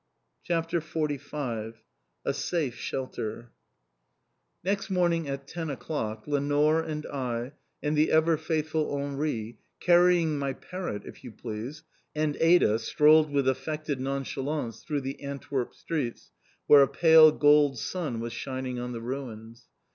[0.41, 1.75] CHAPTER XLV
[2.25, 3.51] A SAFE SHELTER
[4.63, 7.51] Next morning at ten o'clock, Lenore and I
[7.83, 11.83] and the ever faithful Henri (carrying my parrot, if you please!)
[12.15, 16.31] and Ada strolled with affected nonchalance through the Antwerp streets
[16.65, 19.67] where a pale gold sun was shining on the ruins.